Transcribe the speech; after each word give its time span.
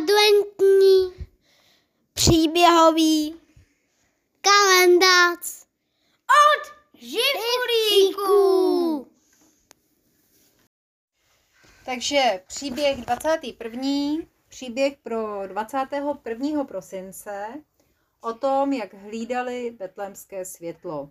adventní 0.00 1.26
příběhový 2.12 3.40
kalendář 4.40 5.66
od 6.28 6.72
Živulíků. 6.94 8.26
Takže 11.84 12.42
příběh 12.46 12.96
21. 12.96 14.26
Příběh 14.48 14.96
pro 15.02 15.46
21. 15.46 16.64
prosince 16.64 17.46
o 18.20 18.32
tom, 18.32 18.72
jak 18.72 18.94
hlídali 18.94 19.70
betlémské 19.78 20.44
světlo. 20.44 21.10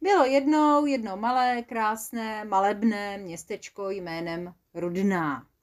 Bylo 0.00 0.24
jednou 0.24 0.86
jedno 0.86 1.16
malé, 1.16 1.62
krásné, 1.62 2.44
malebné 2.44 3.18
městečko 3.18 3.90
jménem 3.90 4.54
Rudná. 4.74 5.53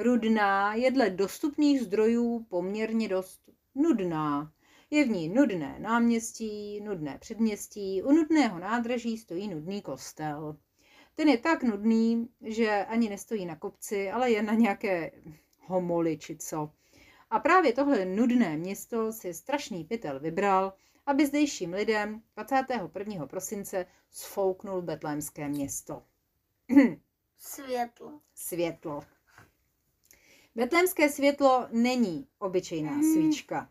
Rudná 0.00 0.74
je 0.74 0.90
dle 0.90 1.10
dostupných 1.10 1.82
zdrojů 1.82 2.46
poměrně 2.48 3.08
dost 3.08 3.40
nudná. 3.74 4.52
Je 4.90 5.04
v 5.04 5.08
ní 5.08 5.28
nudné 5.28 5.76
náměstí, 5.78 6.80
nudné 6.80 7.18
předměstí, 7.18 8.02
u 8.02 8.12
nudného 8.12 8.58
nádraží 8.58 9.18
stojí 9.18 9.48
nudný 9.48 9.82
kostel. 9.82 10.56
Ten 11.14 11.28
je 11.28 11.38
tak 11.38 11.62
nudný, 11.62 12.28
že 12.40 12.70
ani 12.70 13.08
nestojí 13.08 13.46
na 13.46 13.56
kopci, 13.56 14.10
ale 14.10 14.30
je 14.30 14.42
na 14.42 14.54
nějaké 14.54 15.10
homoli 15.58 16.18
či 16.18 16.36
co. 16.36 16.70
A 17.30 17.38
právě 17.38 17.72
tohle 17.72 18.04
nudné 18.04 18.56
město 18.56 19.12
si 19.12 19.34
strašný 19.34 19.84
pytel 19.84 20.20
vybral, 20.20 20.72
aby 21.06 21.26
zdejším 21.26 21.72
lidem 21.72 22.22
21. 22.36 23.26
prosince 23.26 23.86
sfouknul 24.10 24.82
betlémské 24.82 25.48
město. 25.48 26.02
Světlo. 27.38 28.20
Světlo. 28.34 29.17
Betlémské 30.58 31.08
světlo 31.08 31.66
není 31.70 32.26
obyčejná 32.38 32.92
Mm. 32.92 33.02
svíčka. 33.12 33.68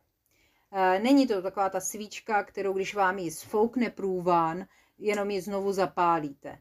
E, 0.72 1.00
Není 1.00 1.28
to 1.28 1.42
taková 1.42 1.70
ta 1.70 1.80
svíčka, 1.80 2.44
kterou 2.44 2.74
když 2.74 2.96
vám 2.96 3.20
ji 3.20 3.32
sfoukne 3.32 3.90
průván, 3.90 4.66
jenom 4.98 5.30
ji 5.32 5.42
znovu 5.42 5.72
zapálíte. 5.74 6.60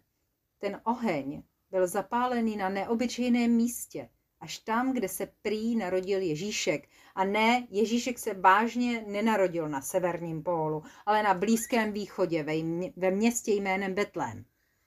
Ten 0.59 0.81
oheň 0.85 1.43
byl 1.71 1.87
zapálený 1.87 2.57
na 2.57 2.69
neobyčejném 2.69 3.51
místě, 3.51 4.09
až 4.41 4.59
tam, 4.59 4.93
kde 4.93 5.09
se 5.09 5.29
prý 5.43 5.77
narodil 5.77 6.21
Ježíšek. 6.23 6.89
A 7.15 7.25
ne, 7.25 7.67
Ježíšek 7.71 8.19
se 8.19 8.35
vážně 8.35 9.05
nenarodil 9.07 9.69
na 9.69 9.81
severním 9.83 10.43
pólu, 10.43 10.83
ale 11.07 11.23
na 11.23 11.35
Blízkém 11.35 11.93
východě 11.93 12.43
ve, 12.43 12.53
mě- 12.63 12.93
ve 12.97 13.11
městě 13.11 13.53
jménem 13.53 13.95
Betlém. 13.95 14.45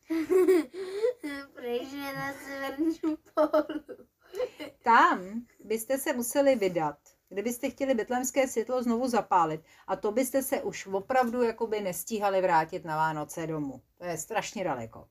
Protože 1.53 2.13
na 2.15 2.33
severním 2.33 3.17
polu. 3.33 4.09
Tam 4.83 5.41
byste 5.63 5.97
se 5.97 6.13
museli 6.13 6.55
vydat, 6.55 6.97
kdybyste 7.29 7.69
chtěli 7.69 7.93
betlémské 7.93 8.47
světlo 8.47 8.83
znovu 8.83 9.07
zapálit. 9.07 9.61
A 9.87 9.95
to 9.95 10.11
byste 10.11 10.43
se 10.43 10.61
už 10.61 10.87
opravdu 10.87 11.43
jakoby 11.43 11.81
nestíhali 11.81 12.41
vrátit 12.41 12.85
na 12.85 12.95
Vánoce 12.95 13.47
domů. 13.47 13.81
To 13.97 14.05
je 14.05 14.17
strašně 14.17 14.63
daleko. 14.63 15.07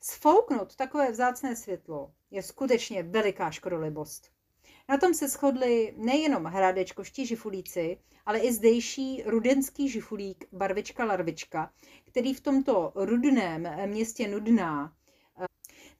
Sfouknout 0.00 0.76
takové 0.76 1.10
vzácné 1.10 1.56
světlo 1.56 2.12
je 2.30 2.42
skutečně 2.42 3.02
veliká 3.02 3.50
škodolibost. 3.50 4.30
Na 4.88 4.98
tom 4.98 5.14
se 5.14 5.28
shodli 5.28 5.94
nejenom 5.96 6.44
hradečkoští 6.44 7.26
žifulíci, 7.26 7.98
ale 8.26 8.38
i 8.38 8.52
zdejší 8.52 9.22
rudenský 9.26 9.88
žifulík 9.88 10.44
Barvička 10.52 11.04
Larvička, 11.04 11.72
který 12.04 12.34
v 12.34 12.40
tomto 12.40 12.92
rudném 12.94 13.90
městě 13.90 14.28
Nudná, 14.28 14.92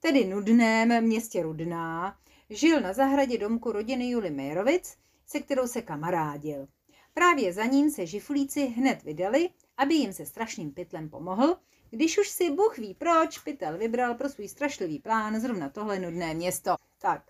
tedy 0.00 0.24
nudném 0.24 1.04
městě 1.04 1.42
Rudná, 1.42 2.18
žil 2.53 2.81
na 2.81 2.92
zahradě 2.92 3.39
domku 3.39 3.72
rodiny 3.72 4.11
July 4.11 4.31
Mejrovic, 4.31 4.97
se 5.27 5.41
kterou 5.41 5.67
se 5.67 5.83
kamarádil. 5.83 6.69
Právě 7.15 7.53
za 7.53 7.65
ním 7.65 7.91
se 7.91 8.06
žifulíci 8.06 8.66
hned 8.66 9.03
vydali, 9.03 9.50
aby 9.76 9.94
jim 9.94 10.12
se 10.12 10.26
strašným 10.26 10.72
pytlem 10.72 11.10
pomohl, 11.10 11.56
když 11.91 12.19
už 12.19 12.28
si 12.28 12.50
Bůh 12.50 12.78
ví 12.78 12.94
proč, 12.94 13.38
pytel 13.38 13.78
vybral 13.78 14.15
pro 14.15 14.28
svůj 14.28 14.49
strašlivý 14.49 14.99
plán 14.99 15.41
zrovna 15.41 15.69
tohle 15.69 15.99
nudné 15.99 16.34
město. 16.34 16.75
Tak, 16.99 17.22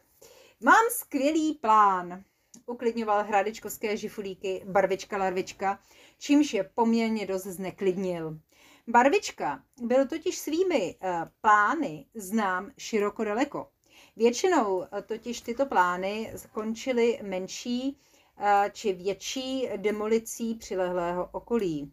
mám 0.61 0.85
skvělý 0.91 1.55
plán, 1.55 2.25
uklidňoval 2.67 3.25
hradečkovské 3.25 3.97
žifulíky 3.97 4.63
barvička 4.67 5.17
larvička, 5.17 5.79
čímž 6.19 6.55
je 6.55 6.71
poměrně 6.75 7.27
dost 7.27 7.43
zneklidnil. 7.43 8.39
Barvička 8.87 9.63
byl 9.83 10.07
totiž 10.07 10.39
svými 10.39 10.97
uh, 11.03 11.11
plány 11.41 12.07
znám 12.15 12.71
široko 12.79 13.25
daleko. 13.25 13.69
Většinou 14.17 14.77
uh, 14.77 14.87
totiž 15.07 15.41
tyto 15.41 15.67
plány 15.67 16.33
skončily 16.37 17.21
menší 17.23 17.97
uh, 18.41 18.45
či 18.73 18.93
větší 18.93 19.69
demolicí 19.77 20.55
přilehlého 20.55 21.29
okolí. 21.33 21.93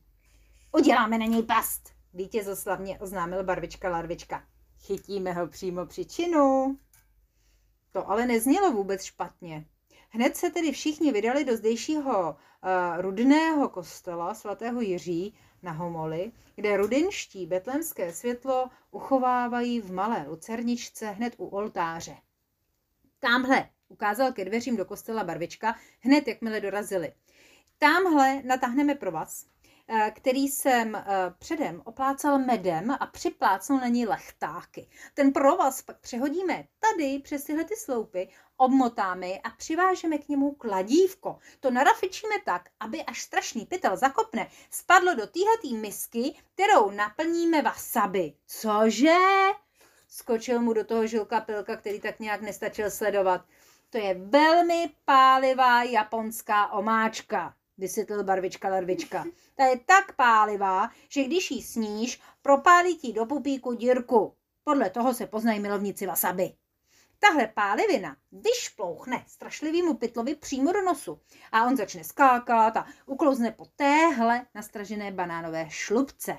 Uděláme 0.72 1.18
na 1.18 1.26
něj 1.26 1.44
past, 1.44 1.90
vítězoslavně 2.14 3.00
oznámil 3.00 3.44
barvička 3.44 3.90
larvička. 3.90 4.44
Chytíme 4.80 5.34
ho 5.34 5.48
přímo 5.48 5.86
při 5.86 6.06
činu. 6.06 6.78
To 7.92 8.10
ale 8.10 8.26
neznělo 8.26 8.72
vůbec 8.72 9.04
špatně. 9.04 9.66
Hned 10.10 10.38
se 10.38 10.50
tedy 10.50 10.72
všichni 10.72 11.12
vydali 11.12 11.46
do 11.46 11.58
zdejšího 11.58 12.32
uh, 12.32 13.02
rudného 13.02 13.70
kostela 13.70 14.34
svatého 14.34 14.82
Jiří 14.82 15.34
na 15.64 15.72
Homoli, 15.72 16.32
kde 16.56 16.78
rudenští 16.78 17.46
betlemské 17.46 18.14
světlo 18.14 18.70
uchovávají 18.92 19.82
v 19.82 19.92
malé 19.92 20.26
lucerničce 20.30 21.10
hned 21.10 21.34
u 21.38 21.46
oltáře. 21.46 22.16
Tamhle, 23.20 23.70
ukázal 23.88 24.32
ke 24.32 24.46
dveřím 24.46 24.78
do 24.78 24.86
kostela 24.86 25.24
barvička, 25.24 25.76
hned 26.00 26.28
jakmile 26.28 26.62
dorazili. 26.62 27.14
Tamhle 27.78 28.42
natáhneme 28.44 28.96
provaz, 28.96 29.46
eh, 29.46 29.59
který 30.12 30.48
jsem 30.48 30.96
eh, 30.96 31.04
předem 31.40 31.82
oplácal 31.86 32.40
medem 32.40 32.92
a 33.00 33.06
připlácnul 33.06 33.80
na 33.80 33.88
něj 33.88 34.06
lechtáky. 34.06 34.88
Ten 35.14 35.34
provaz 35.34 35.82
pak 35.82 36.00
přehodíme 36.00 36.68
tady 36.80 37.20
přes 37.20 37.44
tyhle 37.44 37.64
ty 37.64 37.76
sloupy, 37.76 38.30
obmotáme 38.58 39.28
je 39.28 39.40
a 39.40 39.50
přivážeme 39.50 40.18
k 40.18 40.30
němu 40.30 40.52
kladívko. 40.52 41.40
To 41.60 41.72
narafičíme 41.72 42.36
tak, 42.46 42.70
aby 42.80 43.04
až 43.04 43.22
strašný 43.22 43.66
pytel 43.66 43.98
zakopne, 43.98 44.48
spadlo 44.70 45.16
do 45.16 45.28
téhletý 45.28 45.78
misky, 45.78 46.36
kterou 46.54 46.92
naplníme 46.92 47.62
wasabi. 47.62 48.34
Cože? 48.46 49.18
Skočil 50.08 50.62
mu 50.62 50.74
do 50.74 50.84
toho 50.84 51.08
žilka 51.08 51.42
pilka, 51.42 51.76
který 51.76 52.00
tak 52.00 52.20
nějak 52.20 52.42
nestačil 52.42 52.92
sledovat. 52.92 53.46
To 53.90 53.98
je 53.98 54.14
velmi 54.14 54.90
pálivá 55.06 55.84
japonská 55.84 56.72
omáčka, 56.72 57.56
vysvětlil 57.80 58.24
barvička 58.24 58.70
larvička. 58.70 59.26
Ta 59.56 59.66
je 59.66 59.80
tak 59.86 60.16
pálivá, 60.16 60.90
že 61.10 61.24
když 61.24 61.52
jí 61.52 61.64
sníš, 61.64 62.22
propálí 62.42 62.98
ti 62.98 63.14
do 63.14 63.26
pupíku 63.26 63.74
dírku. 63.74 64.36
Podle 64.64 64.90
toho 64.90 65.14
se 65.14 65.28
poznají 65.28 65.60
milovníci 65.60 66.08
wasabi. 66.08 66.54
Tahle 67.20 67.48
pálivina 67.48 68.18
vyšplouchne 68.32 69.24
strašlivýmu 69.28 69.94
pytlovi 69.94 70.36
přímo 70.36 70.72
do 70.72 70.82
nosu 70.82 71.20
a 71.52 71.66
on 71.66 71.78
začne 71.78 72.04
skákat 72.04 72.78
a 72.78 72.86
uklouzne 73.06 73.52
po 73.52 73.66
téhle 73.76 74.46
nastražené 74.56 75.12
banánové 75.12 75.66
šlubce. 75.70 76.38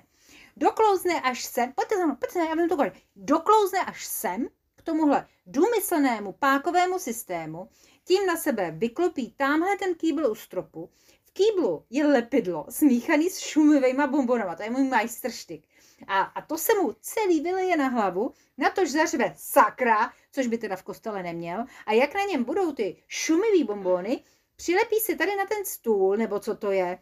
Doklouzne 0.56 1.20
až 1.20 1.44
sem, 1.44 1.72
pojďte 1.72 1.96
za 1.96 2.06
mnou, 2.06 2.16
pojďte 2.16 2.32
za 2.32 2.40
mnou, 2.40 2.48
já 2.48 2.54
vím 2.54 2.68
to 2.68 2.76
kolik. 2.76 2.94
Doklouzne 3.16 3.80
až 3.80 4.06
sem 4.06 4.48
k 4.76 4.82
tomuhle 4.82 5.26
důmyslnému 5.46 6.32
pákovému 6.32 6.98
systému, 6.98 7.68
tím 8.04 8.26
na 8.26 8.36
sebe 8.36 8.70
vyklopí 8.70 9.34
tamhle 9.36 9.76
ten 9.76 9.94
kýbl 9.94 10.26
u 10.26 10.34
stropu. 10.34 10.90
Kýblu 11.32 11.86
je 11.91 12.06
lepidlo 12.06 12.66
smíchaný 12.68 13.30
s 13.30 13.38
šumivejma 13.38 14.06
bombonama, 14.06 14.54
to 14.56 14.62
je 14.62 14.70
můj 14.70 14.84
majstrštyk. 14.84 15.66
A, 16.06 16.20
a 16.20 16.42
to 16.42 16.58
se 16.58 16.74
mu 16.74 16.92
celý 17.00 17.41
vyleje 17.41 17.76
na 17.76 17.88
hlavu, 17.88 18.32
na 18.58 18.70
tož 18.70 18.90
zařve 18.90 19.34
sakra, 19.37 20.12
což 20.32 20.46
by 20.46 20.58
teda 20.58 20.76
v 20.76 20.82
kostele 20.82 21.22
neměl, 21.22 21.64
a 21.87 21.93
jak 21.93 22.14
na 22.14 22.20
něm 22.22 22.44
budou 22.44 22.72
ty 22.72 23.02
šumivý 23.08 23.64
bombony, 23.64 24.25
přilepí 24.56 24.96
se 24.96 25.16
tady 25.16 25.37
na 25.37 25.46
ten 25.46 25.64
stůl, 25.64 26.16
nebo 26.16 26.40
co 26.40 26.56
to 26.56 26.70
je. 26.70 26.99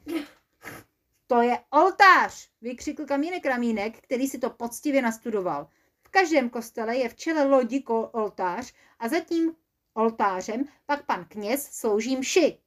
To 1.27 1.43
je 1.43 1.59
oltář, 1.71 2.49
vykřikl 2.61 3.07
Kamínek 3.07 3.47
Ramínek, 3.47 3.99
který 4.01 4.29
si 4.29 4.39
to 4.39 4.51
poctivě 4.51 5.03
nastudoval. 5.03 5.69
V 6.03 6.09
každém 6.11 6.51
kostele 6.51 6.97
je 6.97 7.09
v 7.09 7.15
čele 7.15 7.45
lodi 7.45 7.85
oltář 8.13 8.73
a 8.99 9.09
za 9.09 9.21
tím 9.21 9.57
oltářem 9.95 10.65
pak 10.87 11.07
pan 11.07 11.25
kněz 11.25 11.69
slouží 11.73 12.17
mši. 12.17 12.59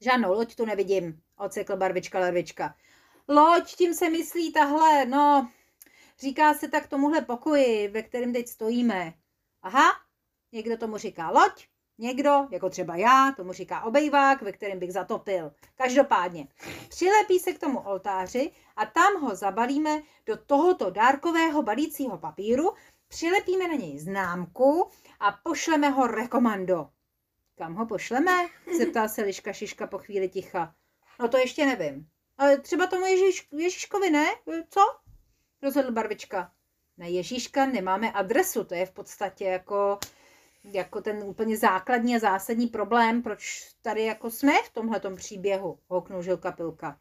Žádnou 0.00 0.32
loď 0.32 0.54
tu 0.54 0.64
nevidím, 0.64 1.20
ocekl 1.36 1.76
barvička 1.76 2.18
larvička. 2.18 2.74
Loď, 3.28 3.74
tím 3.74 3.94
se 3.94 4.10
myslí 4.10 4.52
tahle, 4.52 5.06
no, 5.06 5.50
říká 6.18 6.54
se 6.54 6.68
tak 6.68 6.86
tomuhle 6.86 7.20
pokoji, 7.20 7.88
ve 7.88 8.02
kterém 8.02 8.32
teď 8.32 8.48
stojíme. 8.48 9.14
Aha, 9.62 9.92
někdo 10.52 10.76
tomu 10.76 10.96
říká 10.96 11.30
loď, 11.30 11.66
někdo, 11.98 12.46
jako 12.50 12.70
třeba 12.70 12.96
já, 12.96 13.32
tomu 13.36 13.52
říká 13.52 13.84
obejvák, 13.84 14.42
ve 14.42 14.52
kterém 14.52 14.78
bych 14.78 14.92
zatopil. 14.92 15.52
Každopádně, 15.74 16.48
přilepí 16.88 17.38
se 17.38 17.52
k 17.52 17.58
tomu 17.58 17.80
oltáři 17.80 18.50
a 18.76 18.86
tam 18.86 19.22
ho 19.22 19.36
zabalíme 19.36 20.02
do 20.26 20.36
tohoto 20.36 20.90
dárkového 20.90 21.62
balícího 21.62 22.18
papíru, 22.18 22.72
přilepíme 23.08 23.68
na 23.68 23.74
něj 23.74 23.98
známku 23.98 24.90
a 25.20 25.32
pošleme 25.32 25.88
ho 25.90 26.06
rekomando. 26.06 26.90
Kam 27.56 27.74
ho 27.74 27.86
pošleme? 27.86 28.48
Zeptá 28.78 29.08
se 29.08 29.22
Liška 29.22 29.52
Šiška 29.52 29.86
po 29.86 29.98
chvíli 29.98 30.28
ticha. 30.28 30.74
No 31.20 31.28
to 31.28 31.38
ještě 31.38 31.66
nevím. 31.66 32.08
Ale 32.38 32.58
třeba 32.58 32.86
tomu 32.86 33.06
Ježíš, 33.06 33.48
Ježíškovi 33.52 34.10
ne? 34.10 34.26
Co? 34.70 34.80
Rozhodl 35.62 35.92
barvička. 35.92 36.52
Na 36.98 37.06
Ježíška 37.06 37.66
nemáme 37.66 38.12
adresu, 38.12 38.64
to 38.64 38.74
je 38.74 38.86
v 38.86 38.90
podstatě 38.90 39.44
jako, 39.44 39.98
jako 40.64 41.00
ten 41.00 41.22
úplně 41.22 41.56
základní 41.56 42.16
a 42.16 42.18
zásadní 42.18 42.66
problém, 42.66 43.22
proč 43.22 43.72
tady 43.82 44.04
jako 44.04 44.30
jsme 44.30 44.52
v 44.64 44.72
tomhletom 44.72 45.16
příběhu, 45.16 45.78
houknul 45.88 46.22
Žilka 46.22 46.52
Pilka. 46.52 46.98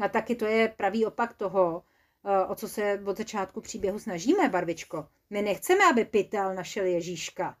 A 0.00 0.08
taky 0.08 0.34
to 0.34 0.46
je 0.46 0.68
pravý 0.68 1.06
opak 1.06 1.34
toho, 1.34 1.82
eh, 2.24 2.46
o 2.46 2.54
co 2.54 2.68
se 2.68 3.00
od 3.06 3.16
začátku 3.18 3.60
příběhu 3.60 3.98
snažíme, 3.98 4.48
barvičko. 4.48 5.08
My 5.30 5.42
nechceme, 5.42 5.84
aby 5.90 6.04
pytel 6.04 6.54
našel 6.54 6.84
Ježíška. 6.84 7.56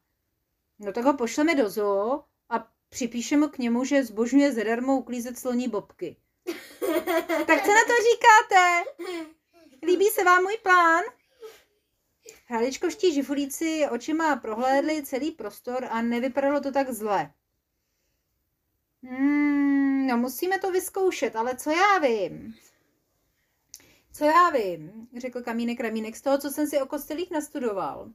No 0.78 0.92
tak 0.92 1.04
ho 1.04 1.14
pošleme 1.14 1.54
do 1.54 1.70
zoo 1.70 2.24
a 2.48 2.68
připíšeme 2.88 3.48
k 3.48 3.58
němu, 3.58 3.84
že 3.84 4.04
zbožňuje 4.04 4.52
zadarmo 4.52 4.98
uklízet 4.98 5.38
sloní 5.38 5.68
bobky. 5.68 6.16
tak 7.46 7.64
co 7.64 7.70
na 7.70 7.84
to 7.84 7.94
říkáte? 8.10 8.84
Líbí 9.86 10.04
se 10.04 10.24
vám 10.24 10.42
můj 10.42 10.56
plán? 10.62 11.04
Hráličkovští 12.46 13.14
žifulíci 13.14 13.86
očima 13.90 14.36
prohlédli 14.36 15.02
celý 15.02 15.30
prostor 15.30 15.84
a 15.90 16.02
nevypadalo 16.02 16.60
to 16.60 16.72
tak 16.72 16.90
zle. 16.90 17.32
Hmm, 19.02 20.06
no 20.06 20.16
musíme 20.16 20.58
to 20.58 20.72
vyzkoušet, 20.72 21.36
ale 21.36 21.56
co 21.56 21.70
já 21.70 21.98
vím? 21.98 22.54
Co 24.12 24.24
já 24.24 24.50
vím, 24.50 25.08
řekl 25.16 25.42
Kamínek 25.42 25.80
Ramínek, 25.80 26.16
z 26.16 26.22
toho, 26.22 26.38
co 26.38 26.50
jsem 26.50 26.66
si 26.66 26.80
o 26.80 26.86
kostelích 26.86 27.30
nastudoval, 27.30 28.10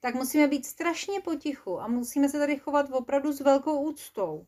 tak 0.00 0.14
musíme 0.14 0.46
být 0.46 0.66
strašně 0.66 1.20
potichu 1.20 1.80
a 1.80 1.88
musíme 1.88 2.28
se 2.28 2.38
tady 2.38 2.58
chovat 2.58 2.86
opravdu 2.92 3.32
s 3.32 3.40
velkou 3.40 3.82
úctou. 3.82 4.46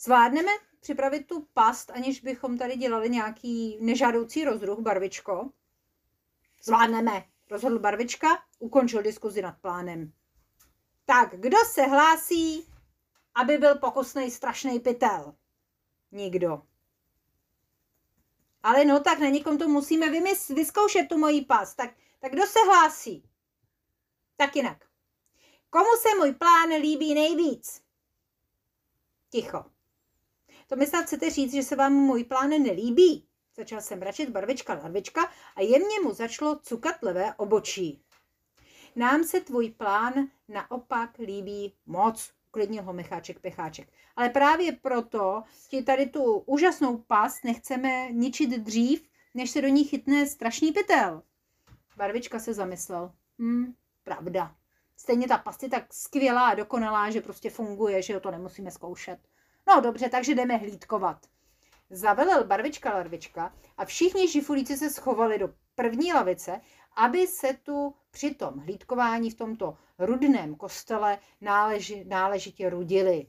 Zvládneme 0.00 0.52
připravit 0.80 1.26
tu 1.26 1.46
past, 1.54 1.90
aniž 1.90 2.20
bychom 2.20 2.58
tady 2.58 2.76
dělali 2.76 3.10
nějaký 3.10 3.78
nežádoucí 3.80 4.44
rozruch, 4.44 4.78
barvičko? 4.78 5.50
Zvládneme, 6.62 7.24
rozhodl 7.50 7.78
barvička, 7.78 8.28
ukončil 8.58 9.02
diskuzi 9.02 9.42
nad 9.42 9.58
plánem. 9.60 10.12
Tak, 11.04 11.34
kdo 11.40 11.56
se 11.72 11.82
hlásí, 11.82 12.68
aby 13.34 13.58
byl 13.58 13.78
pokusný 13.78 14.30
strašný 14.30 14.80
pytel? 14.80 15.34
Nikdo. 16.12 16.62
Ale 18.62 18.84
no, 18.84 19.00
tak 19.00 19.18
na 19.18 19.28
někom 19.28 19.58
to 19.58 19.68
musíme 19.68 20.10
vymys, 20.10 20.48
vyzkoušet 20.48 21.08
tu 21.08 21.18
mojí 21.18 21.44
pas. 21.44 21.74
Tak, 21.74 21.90
tak 22.20 22.32
kdo 22.32 22.46
se 22.46 22.58
hlásí? 22.66 23.31
Tak 24.42 24.56
jinak. 24.56 24.84
Komu 25.70 25.90
se 26.00 26.08
můj 26.18 26.34
plán 26.34 26.68
líbí 26.80 27.14
nejvíc? 27.14 27.82
Ticho. 29.30 29.64
To 30.66 30.76
mi 30.76 30.86
snad 30.86 31.02
chcete 31.02 31.30
říct, 31.30 31.52
že 31.52 31.62
se 31.62 31.76
vám 31.76 31.92
můj 31.92 32.24
plán 32.24 32.50
nelíbí? 32.50 33.28
Začal 33.56 33.80
jsem 33.80 33.98
mračit 33.98 34.28
barvička 34.28 34.74
larvička 34.74 35.32
a 35.56 35.60
jemně 35.60 36.00
mu 36.00 36.12
začalo 36.12 36.56
cukat 36.62 37.02
levé 37.02 37.34
obočí. 37.34 38.02
Nám 38.96 39.24
se 39.24 39.40
tvůj 39.40 39.70
plán 39.70 40.14
naopak 40.48 41.18
líbí 41.18 41.74
moc, 41.86 42.32
uklidnil 42.48 42.82
ho 42.82 42.92
Mecháček 42.92 43.40
Pecháček. 43.40 43.88
Ale 44.16 44.28
právě 44.28 44.72
proto 44.72 45.42
ti 45.68 45.82
tady 45.82 46.06
tu 46.06 46.38
úžasnou 46.38 46.98
pas 46.98 47.42
nechceme 47.42 48.12
ničit 48.12 48.50
dřív, 48.50 49.08
než 49.34 49.50
se 49.50 49.62
do 49.62 49.68
ní 49.68 49.84
chytne 49.84 50.26
strašný 50.26 50.72
pytel. 50.72 51.22
Barvička 51.96 52.38
se 52.38 52.54
zamyslel. 52.54 53.12
Hm, 53.38 53.74
pravda. 54.04 54.54
Stejně 54.96 55.28
ta 55.28 55.38
past 55.38 55.62
je 55.62 55.68
tak 55.68 55.94
skvělá 55.94 56.48
a 56.48 56.54
dokonalá, 56.54 57.10
že 57.10 57.20
prostě 57.20 57.50
funguje, 57.50 58.02
že 58.02 58.12
jo, 58.12 58.20
to 58.20 58.30
nemusíme 58.30 58.70
zkoušet. 58.70 59.18
No 59.68 59.80
dobře, 59.80 60.08
takže 60.08 60.34
jdeme 60.34 60.56
hlídkovat. 60.56 61.26
Zavelel 61.90 62.44
barvička 62.44 62.94
larvička 62.94 63.54
a 63.76 63.84
všichni 63.84 64.28
žifulíci 64.28 64.76
se 64.76 64.90
schovali 64.90 65.38
do 65.38 65.54
první 65.74 66.12
lavice, 66.12 66.60
aby 66.96 67.26
se 67.26 67.54
tu 67.62 67.94
při 68.10 68.34
tom 68.34 68.58
hlídkování 68.58 69.30
v 69.30 69.34
tomto 69.34 69.78
rudném 69.98 70.54
kostele 70.54 71.18
náleži, 71.40 72.04
náležitě 72.04 72.70
rudili. 72.70 73.26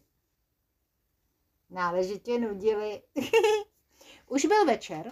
Náležitě 1.69 2.39
nudili. 2.39 3.01
Už 4.27 4.45
byl 4.45 4.65
večer, 4.65 5.11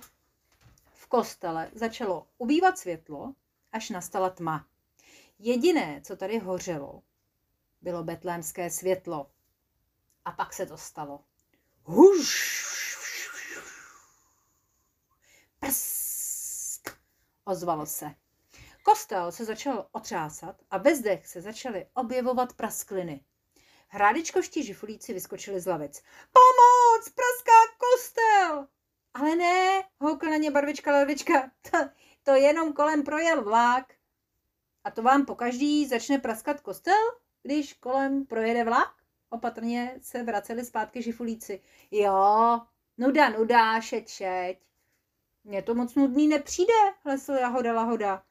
v 0.93 1.07
kostele 1.07 1.71
začalo 1.73 2.27
ubývat 2.37 2.77
světlo, 2.77 3.33
až 3.71 3.89
nastala 3.89 4.29
tma. 4.29 4.65
Jediné, 5.43 6.01
co 6.03 6.15
tady 6.15 6.39
hořelo, 6.39 7.01
bylo 7.81 8.03
betlémské 8.03 8.69
světlo. 8.69 9.31
A 10.25 10.31
pak 10.31 10.53
se 10.53 10.65
to 10.65 10.77
stalo. 10.77 11.23
Huš! 11.83 12.51
Prsk! 15.59 16.89
Ozvalo 17.43 17.85
se. 17.85 18.15
Kostel 18.83 19.31
se 19.31 19.45
začal 19.45 19.87
otřásat 19.91 20.55
a 20.71 20.77
ve 20.77 20.95
zdech 20.95 21.27
se 21.27 21.41
začaly 21.41 21.87
objevovat 21.93 22.53
praskliny. 22.53 23.23
Hrádičkoští 23.87 24.63
žifulíci 24.63 25.13
vyskočili 25.13 25.59
z 25.59 25.67
lavic. 25.67 26.03
Pomoc! 26.31 27.09
Praská 27.09 27.75
kostel! 27.77 28.67
Ale 29.13 29.35
ne, 29.35 29.83
houkla 29.99 30.29
na 30.29 30.37
ně 30.37 30.51
barvička 30.51 30.91
larvička. 30.91 31.51
To, 31.71 31.77
to 32.23 32.31
jenom 32.31 32.73
kolem 32.73 33.03
projel 33.03 33.43
vlák. 33.43 34.00
A 34.83 34.91
to 34.91 35.01
vám 35.01 35.25
pokaždý 35.25 35.87
začne 35.87 36.19
praskat 36.19 36.61
kostel, 36.61 37.11
když 37.43 37.73
kolem 37.73 38.25
projede 38.25 38.63
vlak? 38.63 38.93
Opatrně 39.29 39.95
se 40.01 40.23
vraceli 40.23 40.65
zpátky 40.65 41.01
žifulíci. 41.01 41.61
Jo, 41.91 42.61
nuda, 42.97 43.29
nuda, 43.29 43.81
šeť, 43.81 44.09
šeť. 44.09 44.57
Mně 45.43 45.61
to 45.61 45.75
moc 45.75 45.95
nudný 45.95 46.27
nepřijde, 46.27 46.73
hlesl 47.03 47.33
Jahoda 47.33 47.73
Lahoda. 47.73 48.23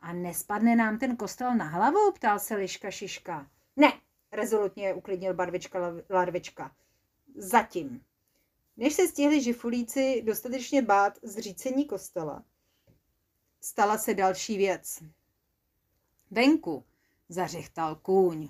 A 0.00 0.12
nespadne 0.12 0.76
nám 0.76 0.98
ten 0.98 1.16
kostel 1.16 1.54
na 1.54 1.64
hlavu, 1.64 2.12
ptal 2.12 2.38
se 2.38 2.54
Liška 2.54 2.90
Šiška. 2.90 3.50
Ne, 3.76 3.92
rezolutně 4.32 4.94
uklidnil 4.94 5.34
barvička 5.34 5.78
larvička. 6.10 6.74
Zatím. 7.34 8.04
Než 8.76 8.94
se 8.94 9.08
stihli 9.08 9.40
žifulíci 9.40 10.22
dostatečně 10.26 10.82
bát 10.82 11.18
zřícení 11.22 11.84
kostela, 11.84 12.44
stala 13.60 13.98
se 13.98 14.14
další 14.14 14.56
věc. 14.56 15.02
Venku 16.30 16.84
zařechtal 17.28 17.96
kůň. 17.96 18.48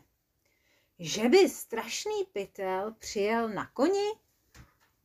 Že 0.98 1.28
by 1.28 1.48
strašný 1.48 2.24
pytel 2.32 2.94
přijel 2.98 3.48
na 3.48 3.66
koni? 3.66 4.10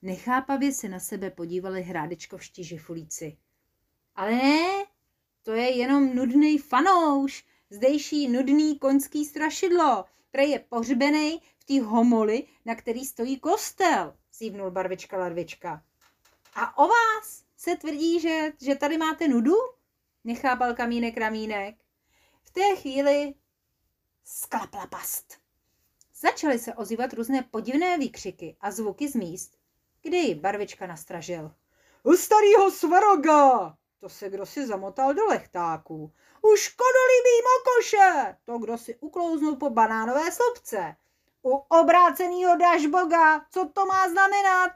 Nechápavě 0.02 0.72
se 0.74 0.90
na 0.90 1.00
sebe 1.00 1.32
podívali 1.32 1.82
hrádečkovští 1.82 2.64
žifulíci. 2.64 3.38
Ale 4.16 4.32
ne, 4.32 4.86
to 5.44 5.52
je 5.52 5.78
jenom 5.78 6.16
nudný 6.16 6.58
fanouš, 6.58 7.46
zdejší 7.70 8.28
nudný 8.28 8.80
koňský 8.80 9.26
strašidlo, 9.26 10.06
který 10.30 10.50
je 10.50 10.60
pohřbený 10.60 11.42
v 11.58 11.66
té 11.66 11.82
homoli, 11.82 12.44
na 12.66 12.76
který 12.76 13.06
stojí 13.06 13.40
kostel, 13.40 14.18
zívnul 14.34 14.72
barvička 14.72 15.18
larvička. 15.18 15.84
A 16.56 16.78
o 16.78 16.88
vás 16.88 17.44
se 17.58 17.76
tvrdí, 17.76 18.20
že, 18.20 18.54
že 18.62 18.76
tady 18.76 18.98
máte 18.98 19.28
nudu? 19.28 19.56
Nechápal 20.24 20.74
kamínek 20.74 21.18
ramínek. 21.18 21.85
V 22.46 22.50
té 22.52 22.76
chvíli 22.76 23.34
sklapla 24.24 24.88
past. 24.88 25.38
Začaly 26.16 26.60
se 26.60 26.74
ozývat 26.74 27.14
různé 27.14 27.44
podivné 27.52 27.98
výkřiky 27.98 28.58
a 28.62 28.72
zvuky 28.72 29.08
z 29.08 29.16
míst, 29.16 29.58
kdy 30.02 30.18
ji 30.18 30.36
barvička 30.36 30.88
nastražil. 30.88 31.52
U 32.04 32.14
starýho 32.14 32.72
svaroga! 32.72 33.76
To 34.00 34.10
se 34.10 34.30
kdo 34.30 34.46
si 34.46 34.68
zamotal 34.68 35.14
do 35.14 35.26
lechtáků. 35.26 36.12
U 36.42 36.56
škodolibý 36.56 37.36
mokoše! 37.44 38.38
To 38.44 38.58
kdo 38.58 38.78
si 38.78 38.96
uklouznul 38.96 39.56
po 39.56 39.70
banánové 39.70 40.32
slupce. 40.32 40.96
U 41.44 41.52
obrácenýho 41.52 42.58
dažboga! 42.58 43.46
Co 43.52 43.70
to 43.74 43.86
má 43.86 44.10
znamenat? 44.10 44.72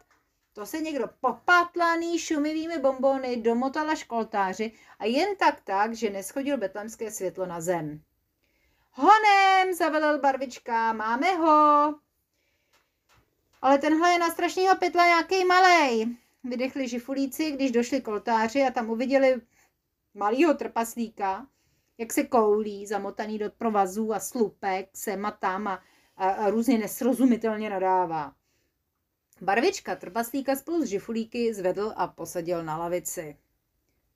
To 0.53 0.65
se 0.65 0.81
někdo 0.81 1.05
popatlaný 1.21 2.19
šumivými 2.19 2.79
bombony 2.79 3.37
domotala 3.37 3.95
školtáři 3.95 4.71
a 4.99 5.05
jen 5.05 5.35
tak 5.35 5.61
tak, 5.61 5.93
že 5.93 6.09
neschodil 6.09 6.57
betlemské 6.57 7.11
světlo 7.11 7.45
na 7.45 7.61
zem. 7.61 8.01
Honem, 8.91 9.73
zavelel 9.73 10.19
barvička, 10.19 10.93
máme 10.93 11.35
ho. 11.35 11.95
Ale 13.61 13.77
tenhle 13.77 14.11
je 14.11 14.19
na 14.19 14.29
strašného 14.29 14.75
pytla 14.77 15.05
nějaký 15.05 15.45
malej. 15.45 16.17
Vydechli 16.43 16.87
žifulíci, 16.87 17.51
když 17.51 17.71
došli 17.71 18.01
k 18.01 18.07
oltáři 18.07 18.63
a 18.63 18.71
tam 18.71 18.89
uviděli 18.89 19.41
malýho 20.13 20.53
trpaslíka, 20.53 21.47
jak 21.97 22.13
se 22.13 22.23
koulí, 22.23 22.87
zamotaný 22.87 23.39
do 23.39 23.49
provazů 23.49 24.13
a 24.13 24.19
slupek, 24.19 24.89
sem 24.93 25.25
a 25.25 25.31
tam 25.31 25.67
a, 25.67 25.83
a, 26.17 26.29
a 26.29 26.49
různě 26.49 26.77
nesrozumitelně 26.77 27.69
nadává. 27.69 28.38
Barvička 29.41 29.96
trpaslíka 29.96 30.55
spolu 30.55 30.86
s 30.86 30.89
žifulíky 30.89 31.53
zvedl 31.53 31.93
a 31.96 32.08
posadil 32.08 32.63
na 32.63 32.77
lavici. 32.77 33.38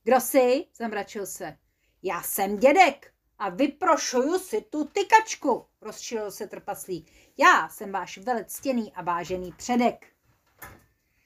Kdo 0.04 0.20
jsi? 0.20 0.66
Zamračil 0.76 1.26
se. 1.26 1.58
Já 2.04 2.22
jsem 2.22 2.58
dědek, 2.58 3.14
a 3.40 3.50
vyprošuju 3.50 4.40
si 4.40 4.62
tu 4.62 4.86
tykačku, 4.86 5.66
rozčilil 5.82 6.32
se 6.32 6.48
trpaslík. 6.48 7.12
Já 7.38 7.70
jsem 7.70 7.92
váš 7.92 8.18
velectěný 8.18 8.94
a 8.94 9.02
vážený 9.02 9.52
předek. 9.52 10.06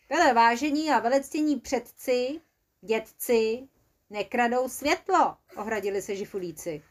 Vele 0.10 0.34
vážení 0.34 0.92
a 0.92 1.00
velectění 1.00 1.60
předci, 1.60 2.42
dědci, 2.82 3.68
nekradou 4.10 4.70
světlo, 4.70 5.38
ohradili 5.58 6.02
se 6.02 6.16
žifulíci. 6.16 6.84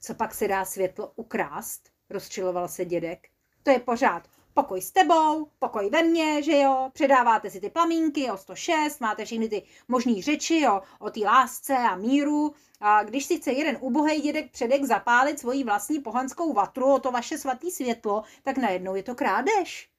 Co 0.00 0.14
pak 0.14 0.34
se 0.34 0.48
dá 0.48 0.64
světlo 0.64 1.12
ukrást? 1.16 1.90
Rozčiloval 2.10 2.68
se 2.68 2.84
dědek. 2.84 3.28
To 3.62 3.70
je 3.70 3.78
pořád 3.78 4.28
pokoj 4.56 4.80
s 4.80 4.92
tebou, 4.92 5.48
pokoj 5.58 5.90
ve 5.90 6.02
mně, 6.02 6.42
že 6.42 6.56
jo, 6.58 6.90
předáváte 6.92 7.50
si 7.50 7.60
ty 7.60 7.70
plamínky 7.70 8.30
o 8.30 8.36
106, 8.36 9.00
máte 9.00 9.24
všechny 9.24 9.48
ty 9.48 9.62
možný 9.88 10.22
řeči 10.22 10.68
o, 10.68 10.82
o 10.98 11.10
té 11.10 11.20
lásce 11.20 11.76
a 11.76 11.96
míru. 11.96 12.54
A 12.80 13.04
když 13.04 13.26
si 13.26 13.36
chce 13.36 13.52
jeden 13.52 13.78
ubohý 13.80 14.20
dědek 14.20 14.50
předek 14.50 14.84
zapálit 14.84 15.38
svoji 15.38 15.64
vlastní 15.64 16.00
pohanskou 16.00 16.52
vatru 16.52 16.94
o 16.94 16.98
to 16.98 17.12
vaše 17.12 17.38
svatý 17.38 17.70
světlo, 17.70 18.22
tak 18.42 18.58
najednou 18.58 18.94
je 18.94 19.02
to 19.02 19.14
krádež. 19.14 19.90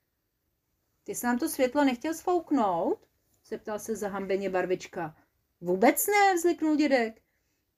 Ty 1.03 1.15
jsi 1.15 1.25
nám 1.25 1.39
to 1.39 1.49
světlo 1.49 1.83
nechtěl 1.83 2.13
svouknout? 2.13 2.99
zeptal 3.45 3.79
se 3.79 3.95
zahambeně 3.95 4.49
barvička. 4.49 5.15
Vůbec 5.61 6.07
ne, 6.07 6.35
vzliknul 6.35 6.75
dědek. 6.75 7.21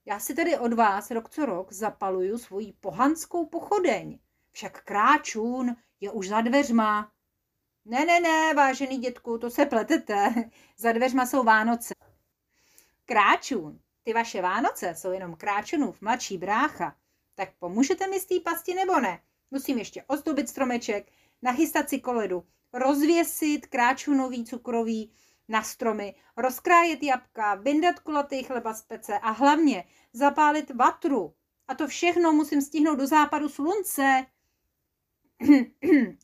Já 0.06 0.20
si 0.20 0.36
tady 0.36 0.58
od 0.58 0.74
vás 0.74 1.12
rok 1.12 1.30
co 1.30 1.46
rok 1.46 1.74
zapaluju 1.74 2.38
svoji 2.38 2.74
pohanskou 2.74 3.46
pochodeň. 3.46 4.20
Však 4.52 4.84
kráčůn 4.84 5.76
je 6.00 6.12
už 6.12 6.30
za 6.30 6.42
dveřma. 6.42 7.12
Ne, 7.86 8.06
ne, 8.06 8.20
ne, 8.20 8.54
vážený 8.54 8.98
dětku, 8.98 9.38
to 9.38 9.50
se 9.50 9.66
pletete. 9.66 10.50
za 10.78 10.92
dveřma 10.92 11.26
jsou 11.26 11.44
Vánoce. 11.44 11.94
Kráčůn, 13.06 13.80
ty 14.04 14.14
vaše 14.14 14.42
Vánoce 14.42 14.96
jsou 14.96 15.12
jenom 15.12 15.36
kráčunův 15.36 16.02
mladší 16.02 16.38
brácha. 16.38 16.96
Tak 17.36 17.50
pomůžete 17.60 18.08
mi 18.08 18.20
z 18.20 18.26
té 18.26 18.36
pasti 18.40 18.74
nebo 18.74 19.00
ne? 19.00 19.22
Musím 19.52 19.78
ještě 19.78 20.04
ozdobit 20.08 20.50
stromeček, 20.50 21.12
nachystat 21.42 21.90
si 21.90 22.00
koledu, 22.00 22.44
rozvěsit 22.74 23.68
kráčunový 23.68 24.46
cukrový 24.46 25.14
na 25.48 25.64
stromy, 25.64 26.16
rozkrájet 26.38 27.04
jabka, 27.04 27.56
vyndat 27.56 28.00
kulatý 28.00 28.44
chleba 28.44 28.74
z 28.74 28.82
pece 28.82 29.20
a 29.20 29.30
hlavně 29.32 29.84
zapálit 30.14 30.72
vatru. 30.72 31.34
A 31.68 31.76
to 31.76 31.88
všechno 31.88 32.34
musím 32.34 32.62
stihnout 32.62 33.00
do 33.00 33.08
západu 33.08 33.50
slunce. 33.50 34.26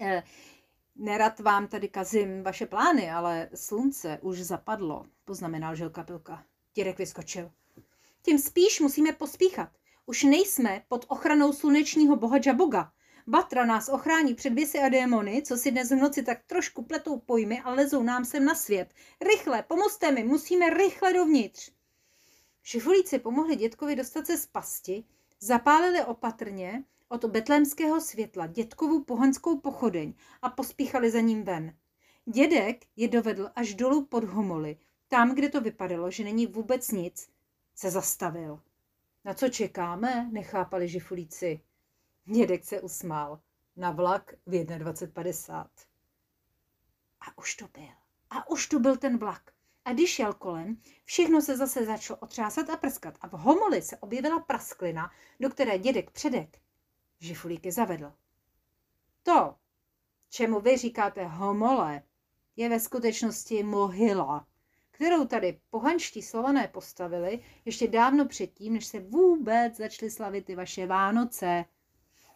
Eh, 0.00 0.22
nerad 0.96 1.40
vám 1.40 1.68
tady 1.68 1.88
kazím 1.88 2.42
vaše 2.42 2.66
plány, 2.66 3.10
ale 3.10 3.48
slunce 3.54 4.18
už 4.22 4.38
zapadlo, 4.38 5.06
poznamenal 5.24 5.74
žilka 5.74 6.02
pilka. 6.02 6.44
Dědek 6.74 6.98
vyskočil. 6.98 7.50
Tím 8.22 8.38
spíš 8.38 8.80
musíme 8.80 9.12
pospíchat. 9.12 9.68
Už 10.06 10.22
nejsme 10.22 10.82
pod 10.88 11.04
ochranou 11.08 11.52
slunečního 11.52 12.16
boha 12.16 12.38
Jaboga. 12.46 12.92
Batra 13.26 13.66
nás 13.66 13.88
ochrání 13.88 14.34
před 14.34 14.52
věsy 14.52 14.78
a 14.78 14.88
démony, 14.88 15.42
co 15.42 15.56
si 15.56 15.70
dnes 15.70 15.90
v 15.90 15.96
noci 15.96 16.22
tak 16.22 16.38
trošku 16.46 16.82
pletou 16.82 17.18
pojmy 17.18 17.60
a 17.60 17.70
lezou 17.70 18.02
nám 18.02 18.24
sem 18.24 18.44
na 18.44 18.54
svět. 18.54 18.94
Rychle, 19.20 19.62
pomozte 19.62 20.12
mi, 20.12 20.24
musíme 20.24 20.70
rychle 20.70 21.12
dovnitř. 21.12 21.70
Šifulíci 22.62 23.18
pomohli 23.18 23.56
dětkovi 23.56 23.96
dostat 23.96 24.26
se 24.26 24.38
z 24.38 24.46
pasti, 24.46 25.04
zapálili 25.40 26.04
opatrně 26.04 26.84
od 27.08 27.24
betlémského 27.24 28.00
světla 28.00 28.46
dětkovu 28.46 29.04
pohanskou 29.04 29.60
pochodeň 29.60 30.14
a 30.42 30.50
pospíchali 30.50 31.10
za 31.10 31.20
ním 31.20 31.44
ven. 31.44 31.76
Dědek 32.24 32.84
je 32.96 33.08
dovedl 33.08 33.50
až 33.56 33.74
dolů 33.74 34.06
pod 34.06 34.24
homoly, 34.24 34.76
tam, 35.08 35.34
kde 35.34 35.48
to 35.48 35.60
vypadalo, 35.60 36.10
že 36.10 36.24
není 36.24 36.46
vůbec 36.46 36.90
nic, 36.90 37.30
se 37.74 37.90
zastavil. 37.90 38.60
Na 39.24 39.34
co 39.34 39.48
čekáme? 39.48 40.28
nechápali 40.32 40.88
žifulíci. 40.88 41.60
Dědek 42.24 42.64
se 42.64 42.80
usmál. 42.80 43.40
Na 43.76 43.90
vlak 43.90 44.34
v 44.46 44.50
21.50. 44.50 45.66
A 47.20 47.38
už 47.38 47.54
to 47.54 47.68
byl. 47.74 47.92
A 48.30 48.50
už 48.50 48.66
tu 48.66 48.78
byl 48.78 48.96
ten 48.96 49.18
vlak. 49.18 49.52
A 49.84 49.92
když 49.92 50.18
jel 50.18 50.32
kolem, 50.32 50.80
všechno 51.04 51.42
se 51.42 51.56
zase 51.56 51.86
začalo 51.86 52.18
otřásat 52.18 52.70
a 52.70 52.76
prskat 52.76 53.18
a 53.20 53.28
v 53.28 53.32
homoli 53.32 53.82
se 53.82 53.96
objevila 53.96 54.40
prasklina, 54.40 55.10
do 55.40 55.50
které 55.50 55.78
dědek 55.78 56.10
předek 56.10 56.60
žifulíky 57.18 57.72
zavedl. 57.72 58.12
To, 59.22 59.54
čemu 60.30 60.60
vy 60.60 60.76
říkáte 60.76 61.24
homole, 61.24 62.02
je 62.56 62.68
ve 62.68 62.80
skutečnosti 62.80 63.62
mohyla, 63.62 64.46
kterou 64.90 65.26
tady 65.26 65.60
pohanští 65.70 66.22
slované 66.22 66.68
postavili 66.68 67.44
ještě 67.64 67.88
dávno 67.88 68.26
předtím, 68.26 68.72
než 68.72 68.86
se 68.86 69.00
vůbec 69.00 69.76
začaly 69.76 70.10
slavit 70.10 70.44
ty 70.44 70.54
vaše 70.54 70.86
Vánoce. 70.86 71.64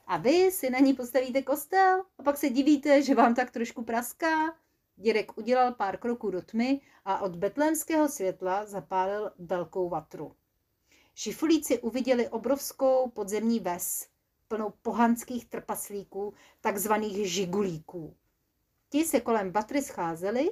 A 0.07 0.17
vy 0.17 0.51
si 0.53 0.71
na 0.71 0.79
ní 0.79 0.95
postavíte 0.95 1.43
kostel 1.43 2.05
a 2.19 2.23
pak 2.23 2.39
se 2.39 2.51
divíte, 2.51 3.03
že 3.03 3.15
vám 3.15 3.35
tak 3.35 3.51
trošku 3.51 3.85
praská. 3.85 4.57
Dědek 4.97 5.39
udělal 5.39 5.73
pár 5.73 5.99
kroků 5.99 6.31
do 6.31 6.43
tmy 6.43 6.81
a 7.05 7.19
od 7.19 7.37
betlémského 7.37 8.09
světla 8.09 8.67
zapálil 8.67 9.31
velkou 9.39 9.89
vatru. 9.89 10.37
Šifulíci 11.15 11.79
uviděli 11.79 12.29
obrovskou 12.29 13.11
podzemní 13.11 13.61
ves, 13.61 14.12
plnou 14.53 14.73
pohanských 14.83 15.45
trpaslíků, 15.45 16.35
takzvaných 16.61 17.31
žigulíků. 17.31 18.17
Ti 18.89 19.05
se 19.05 19.21
kolem 19.21 19.53
vatry 19.53 19.83
scházeli, 19.83 20.51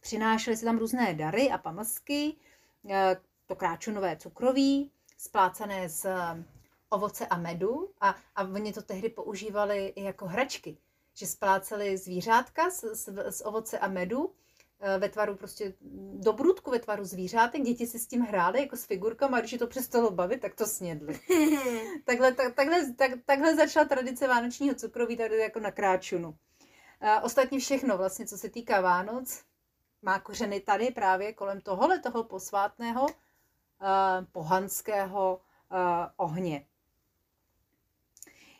přinášeli 0.00 0.56
se 0.56 0.64
tam 0.64 0.78
různé 0.78 1.14
dary 1.14 1.50
a 1.50 1.58
pamlsky, 1.58 2.36
eh, 2.90 3.16
to 3.46 3.56
kráčunové 3.56 4.16
cukroví, 4.16 4.92
splácané 5.18 5.88
z 5.88 6.06
ovoce 6.88 7.26
a 7.26 7.36
medu 7.38 7.90
a, 8.00 8.14
a 8.36 8.42
oni 8.42 8.72
to 8.72 8.82
tehdy 8.82 9.08
používali 9.08 9.86
i 9.86 10.02
jako 10.02 10.26
hračky, 10.26 10.76
že 11.14 11.26
spláceli 11.26 11.96
zvířátka 11.96 12.70
z, 12.70 12.80
z, 12.80 13.30
z 13.30 13.40
ovoce 13.40 13.78
a 13.78 13.88
medu 13.88 14.30
eh, 14.30 14.49
ve 14.98 15.08
tvaru 15.08 15.36
prostě 15.36 15.74
dobrutku 16.14 16.70
ve 16.70 16.78
tvaru 16.78 17.04
zvířátek, 17.04 17.62
děti 17.62 17.86
si 17.86 17.98
s 17.98 18.06
tím 18.06 18.20
hrály 18.20 18.60
jako 18.60 18.76
s 18.76 18.84
figurkama 18.84 19.36
a 19.36 19.40
když 19.40 19.52
je 19.52 19.58
to 19.58 19.66
přestalo 19.66 20.10
bavit, 20.10 20.40
tak 20.40 20.54
to 20.54 20.66
snědli. 20.66 21.20
takhle, 22.04 22.32
tak, 22.34 22.54
takhle, 22.54 22.92
tak, 22.92 23.10
takhle 23.24 23.56
začala 23.56 23.88
tradice 23.88 24.28
vánočního 24.28 24.74
cukroví 24.74 25.16
tady 25.16 25.38
jako 25.38 25.60
na 25.60 25.70
kráčunu. 25.70 26.34
A 27.00 27.20
ostatně 27.20 27.58
všechno 27.58 27.98
vlastně, 27.98 28.26
co 28.26 28.38
se 28.38 28.50
týká 28.50 28.80
Vánoc, 28.80 29.44
má 30.02 30.20
kořeny 30.20 30.60
tady 30.60 30.90
právě 30.90 31.32
kolem 31.32 31.60
tohohle 31.60 31.98
toho 31.98 32.24
posvátného 32.24 33.02
uh, 33.02 33.08
pohanského 34.32 35.40
ohně. 36.16 36.66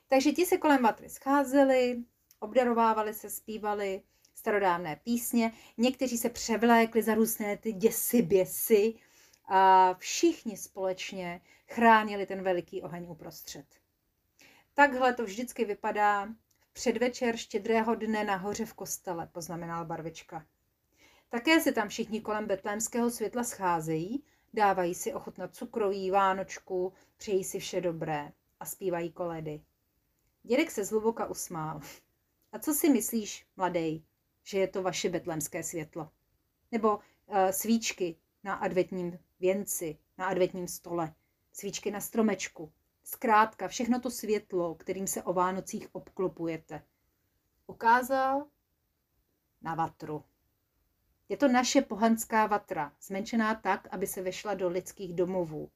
Takže 0.08 0.32
ti 0.32 0.46
se 0.46 0.58
kolem 0.58 0.82
vatry 0.82 1.08
scházeli, 1.08 2.04
obdarovávali 2.38 3.14
se, 3.14 3.30
zpívali 3.30 4.02
starodávné 4.40 5.00
písně, 5.04 5.52
někteří 5.78 6.18
se 6.18 6.28
převlékli 6.28 7.02
za 7.02 7.14
různé 7.14 7.56
ty 7.56 7.72
děsy, 7.72 8.22
běsy 8.22 8.94
a 9.48 9.94
všichni 9.94 10.56
společně 10.56 11.40
chránili 11.68 12.26
ten 12.26 12.42
veliký 12.42 12.82
oheň 12.82 13.06
uprostřed. 13.08 13.66
Takhle 14.74 15.14
to 15.14 15.24
vždycky 15.24 15.64
vypadá 15.64 16.26
v 16.60 16.72
předvečer 16.72 17.36
štědrého 17.36 17.94
dne 17.94 18.24
nahoře 18.24 18.64
v 18.64 18.74
kostele, 18.74 19.26
poznamenal 19.26 19.84
barvička. 19.84 20.46
Také 21.28 21.60
se 21.60 21.72
tam 21.72 21.88
všichni 21.88 22.20
kolem 22.20 22.46
betlémského 22.46 23.10
světla 23.10 23.44
scházejí, 23.44 24.24
dávají 24.54 24.94
si 24.94 25.14
ochutnat 25.14 25.54
cukroví, 25.54 26.10
vánočku, 26.10 26.92
přejí 27.16 27.44
si 27.44 27.58
vše 27.58 27.80
dobré 27.80 28.32
a 28.60 28.66
zpívají 28.66 29.12
koledy. 29.12 29.60
Dědek 30.42 30.70
se 30.70 30.84
zhluboka 30.84 31.26
usmál. 31.26 31.80
A 32.52 32.58
co 32.58 32.74
si 32.74 32.88
myslíš, 32.88 33.46
mladej, 33.56 34.02
že 34.42 34.58
je 34.58 34.68
to 34.68 34.82
vaše 34.82 35.08
betlemské 35.08 35.62
světlo? 35.62 36.10
Nebo 36.72 36.96
uh, 36.96 37.02
svíčky 37.50 38.16
na 38.44 38.54
adventním 38.54 39.18
věnci, 39.40 39.98
na 40.18 40.26
adventním 40.26 40.68
stole, 40.68 41.14
svíčky 41.52 41.90
na 41.90 42.00
stromečku, 42.00 42.72
zkrátka 43.04 43.68
všechno 43.68 44.00
to 44.00 44.10
světlo, 44.10 44.74
kterým 44.74 45.06
se 45.06 45.22
o 45.22 45.32
Vánocích 45.32 45.94
obklopujete. 45.94 46.82
Ukázal 47.66 48.46
na 49.62 49.74
vatru. 49.74 50.24
Je 51.28 51.36
to 51.36 51.48
naše 51.48 51.82
pohanská 51.82 52.46
vatra, 52.46 52.92
zmenšená 53.02 53.54
tak, 53.54 53.88
aby 53.90 54.06
se 54.06 54.22
vešla 54.22 54.54
do 54.54 54.68
lidských 54.68 55.14
domovů. 55.14 55.70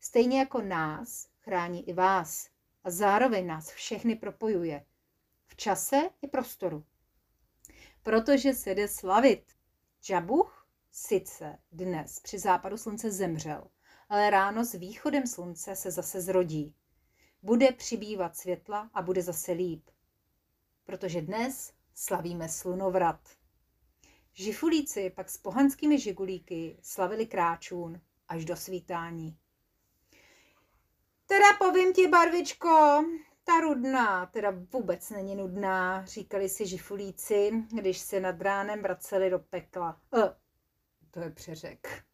Stejně 0.00 0.38
jako 0.38 0.62
nás 0.62 1.28
chrání 1.40 1.88
i 1.88 1.92
vás, 1.92 2.50
a 2.86 2.90
zároveň 2.90 3.46
nás 3.46 3.70
všechny 3.70 4.16
propojuje 4.16 4.84
v 5.46 5.56
čase 5.56 6.10
i 6.22 6.28
prostoru. 6.28 6.84
Protože 8.06 8.54
se 8.54 8.74
jde 8.74 8.88
slavit. 8.88 9.44
Džabuch 10.02 10.66
sice 10.90 11.58
dnes 11.72 12.20
při 12.20 12.38
západu 12.38 12.76
slunce 12.76 13.10
zemřel, 13.10 13.70
ale 14.08 14.30
ráno 14.30 14.64
s 14.64 14.72
východem 14.72 15.26
slunce 15.26 15.76
se 15.76 15.90
zase 15.90 16.20
zrodí. 16.20 16.74
Bude 17.42 17.72
přibývat 17.72 18.36
světla 18.36 18.90
a 18.94 19.02
bude 19.02 19.22
zase 19.22 19.52
líp. 19.52 19.90
Protože 20.84 21.20
dnes 21.20 21.72
slavíme 21.94 22.48
slunovrat. 22.48 23.20
Žifulíci 24.32 25.10
pak 25.10 25.30
s 25.30 25.36
pohanskými 25.36 25.98
žigulíky 25.98 26.78
slavili 26.82 27.26
kráčůn 27.26 28.00
až 28.28 28.44
do 28.44 28.56
svítání. 28.56 29.38
Teda 31.26 31.46
povím 31.58 31.92
ti, 31.92 32.08
barvičko, 32.08 33.04
ta 33.46 33.60
rudná 33.60 34.26
teda 34.26 34.52
vůbec 34.72 35.10
není 35.10 35.36
nudná, 35.36 36.06
říkali 36.06 36.48
si 36.48 36.66
žifulíci, 36.66 37.64
když 37.72 37.98
se 37.98 38.20
nad 38.20 38.40
ránem 38.40 38.82
vraceli 38.82 39.30
do 39.30 39.38
pekla. 39.38 40.00
E, 40.14 40.34
to 41.10 41.20
je 41.20 41.30
přeřek. 41.30 42.04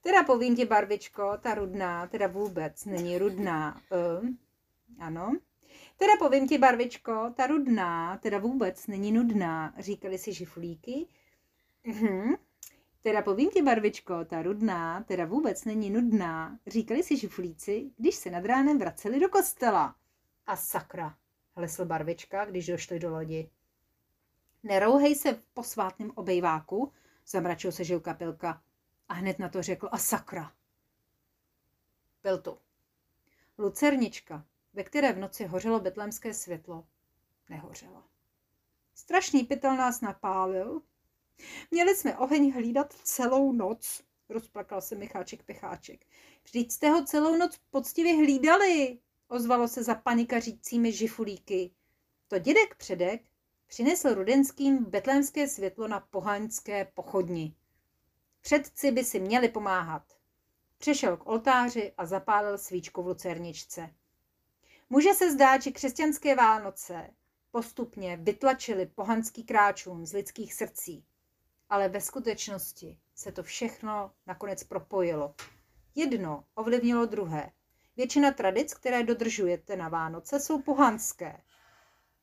Teda 0.00 0.22
povím 0.22 0.56
ti, 0.56 0.64
barvičko, 0.64 1.38
ta 1.40 1.54
rudná 1.54 2.06
teda 2.06 2.26
vůbec 2.26 2.84
není 2.84 3.18
rudná. 3.18 3.80
E, 3.92 5.04
ano. 5.04 5.38
Teda 5.96 6.12
povím 6.18 6.48
ti, 6.48 6.58
barvičko, 6.58 7.32
ta 7.36 7.46
rudná 7.46 8.18
teda 8.18 8.38
vůbec 8.38 8.86
není 8.86 9.12
nudná, 9.12 9.74
říkali 9.78 10.18
si 10.18 10.32
žifulíky. 10.32 11.06
Mhm. 11.84 12.34
Teda 13.02 13.22
povím 13.22 13.50
ti, 13.50 13.62
barvičko, 13.62 14.24
ta 14.24 14.42
rudná 14.42 15.02
teda 15.02 15.24
vůbec 15.24 15.64
není 15.64 15.90
nudná, 15.90 16.58
říkali 16.66 17.02
si 17.02 17.16
žifulíci, 17.16 17.90
když 17.96 18.14
se 18.14 18.30
nad 18.30 18.44
ránem 18.44 18.78
vraceli 18.78 19.20
do 19.20 19.28
kostela. 19.28 19.94
A 20.48 20.56
sakra, 20.56 21.16
hlesl 21.56 21.84
barvička, 21.84 22.44
když 22.44 22.66
došli 22.66 22.98
do 22.98 23.10
lodi. 23.10 23.50
Nerouhej 24.62 25.14
se 25.14 25.32
v 25.32 25.42
posvátném 25.54 26.12
obejváku, 26.14 26.92
zamračil 27.26 27.72
se 27.72 27.84
žilka 27.84 28.14
pilka 28.14 28.62
a 29.08 29.14
hned 29.14 29.38
na 29.38 29.48
to 29.48 29.62
řekl 29.62 29.88
a 29.92 29.98
sakra. 29.98 30.52
Byl 32.22 32.38
tu. 32.38 32.58
Lucernička, 33.58 34.46
ve 34.72 34.84
které 34.84 35.12
v 35.12 35.18
noci 35.18 35.46
hořelo 35.46 35.80
betlémské 35.80 36.34
světlo, 36.34 36.86
nehořela. 37.48 38.08
Strašný 38.94 39.44
pytel 39.44 39.76
nás 39.76 40.00
napálil. 40.00 40.82
Měli 41.70 41.96
jsme 41.96 42.18
oheň 42.18 42.52
hlídat 42.52 42.92
celou 42.92 43.52
noc, 43.52 44.02
rozplakal 44.28 44.80
se 44.80 44.94
Micháček 44.94 45.42
Pecháček. 45.42 46.06
Vždyť 46.44 46.72
jste 46.72 46.90
ho 46.90 47.04
celou 47.04 47.36
noc 47.36 47.58
poctivě 47.70 48.16
hlídali, 48.16 48.98
ozvalo 49.28 49.68
se 49.68 49.82
za 49.82 49.94
panikařícími 49.94 50.92
žifulíky. 50.92 51.70
To 52.28 52.38
dědek 52.38 52.74
předek 52.76 53.22
přinesl 53.66 54.14
rudenským 54.14 54.84
betlémské 54.84 55.48
světlo 55.48 55.88
na 55.88 56.00
pohaňské 56.00 56.84
pochodni. 56.84 57.54
Předci 58.40 58.90
by 58.90 59.04
si 59.04 59.20
měli 59.20 59.48
pomáhat. 59.48 60.02
Přešel 60.78 61.16
k 61.16 61.26
oltáři 61.26 61.92
a 61.96 62.06
zapálil 62.06 62.58
svíčku 62.58 63.02
v 63.02 63.06
lucerničce. 63.06 63.94
Může 64.90 65.14
se 65.14 65.32
zdát, 65.32 65.62
že 65.62 65.70
křesťanské 65.70 66.34
Vánoce 66.34 67.10
postupně 67.50 68.16
vytlačili 68.16 68.86
pohanský 68.86 69.44
kráčům 69.44 70.06
z 70.06 70.12
lidských 70.12 70.54
srdcí, 70.54 71.04
ale 71.68 71.88
ve 71.88 72.00
skutečnosti 72.00 72.98
se 73.14 73.32
to 73.32 73.42
všechno 73.42 74.12
nakonec 74.26 74.64
propojilo. 74.64 75.34
Jedno 75.94 76.44
ovlivnilo 76.54 77.06
druhé. 77.06 77.52
Většina 77.98 78.32
tradic, 78.32 78.74
které 78.74 79.02
dodržujete 79.02 79.76
na 79.76 79.88
Vánoce, 79.88 80.40
jsou 80.40 80.62
pohanské. 80.62 81.40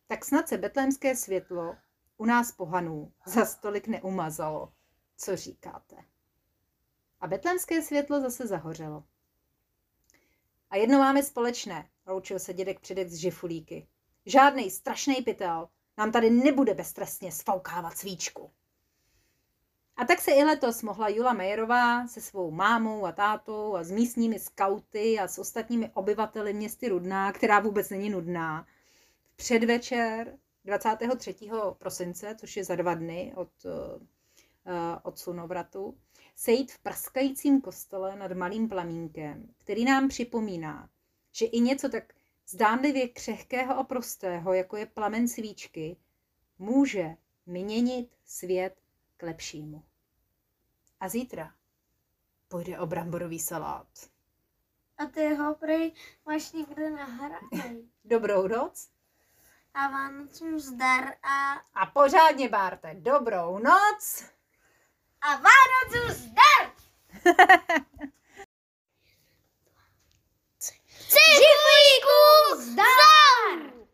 Tak 0.08 0.25
snad 0.25 0.48
se 0.48 0.58
betlémské 0.58 1.15
světlo 1.15 1.75
u 2.17 2.25
nás 2.25 2.51
pohanů 2.51 3.13
za 3.25 3.46
stolik 3.46 3.88
neumazalo. 3.88 4.74
Co 5.17 5.36
říkáte? 5.36 5.96
A 7.20 7.27
betlémské 7.27 7.82
světlo 7.82 8.22
zase 8.22 8.48
zahořelo. 8.48 9.03
A 10.70 10.75
jedno 10.75 11.00
máme 11.00 11.24
společné, 11.24 11.89
loučil 12.08 12.39
se 12.39 12.53
dědek 12.53 12.79
předek 12.79 13.10
z 13.10 13.15
žifulíky. 13.15 13.88
Žádný 14.25 14.72
strašný 14.72 15.15
pytel 15.15 15.70
nám 15.98 16.12
tady 16.12 16.29
nebude 16.29 16.74
beztrestně 16.74 17.32
sfoukávat 17.32 17.98
svíčku. 17.98 18.51
A 19.97 20.05
tak 20.05 20.21
se 20.21 20.31
i 20.31 20.43
letos 20.43 20.81
mohla 20.81 21.09
Jula 21.09 21.33
Mejerová 21.33 22.07
se 22.07 22.21
svou 22.21 22.51
mámou 22.51 23.05
a 23.05 23.11
tátou 23.11 23.75
a 23.75 23.83
s 23.83 23.91
místními 23.91 24.39
skauty 24.39 25.19
a 25.19 25.27
s 25.27 25.39
ostatními 25.39 25.91
obyvateli 25.93 26.53
městy 26.53 26.89
Rudná, 26.89 27.31
která 27.31 27.59
vůbec 27.59 27.89
není 27.89 28.09
nudná, 28.09 28.67
v 29.33 29.37
předvečer 29.37 30.37
23. 30.65 31.35
prosince, 31.77 32.35
což 32.39 32.57
je 32.57 32.63
za 32.63 32.75
dva 32.75 32.93
dny 32.93 33.33
od, 33.35 33.50
uh, 33.65 34.01
od 35.03 35.20
slunovratu, 35.20 35.98
sejít 36.35 36.72
v 36.72 36.79
praskajícím 36.79 37.61
kostele 37.61 38.15
nad 38.15 38.31
malým 38.31 38.70
plamínkem, 38.70 39.53
který 39.57 39.85
nám 39.85 40.07
připomíná, 40.07 40.89
že 41.31 41.46
i 41.46 41.59
něco 41.59 41.89
tak 41.89 42.13
zdánlivě 42.48 43.07
křehkého 43.07 43.77
a 43.77 43.83
prostého, 43.83 44.53
jako 44.53 44.77
je 44.77 44.85
plamen 44.85 45.27
svíčky, 45.27 45.98
může 46.59 47.15
měnit 47.46 48.09
svět 48.25 48.75
k 49.17 49.23
lepšímu. 49.23 49.83
A 50.99 51.09
zítra 51.09 51.53
půjde 52.47 52.79
o 52.79 52.85
bramborový 52.85 53.39
salát. 53.39 53.87
A 54.97 55.05
ty 55.05 55.35
ho 55.35 55.55
prej 55.55 55.93
máš 56.25 56.51
někde 56.51 56.89
nahranej. 56.89 57.89
Dobrou 58.05 58.47
noc. 58.47 58.89
A 59.73 59.87
Vánocům 59.87 60.59
zdar 60.59 61.13
a... 61.23 61.53
A 61.73 61.85
pořádně, 61.85 62.49
Bárte, 62.49 62.93
dobrou 62.93 63.59
noc. 63.59 64.25
A 65.21 65.27
Vánocům 65.27 66.11
zdar! 66.11 66.71
Cibulíkům 71.07 72.73
zdar! 72.73 73.84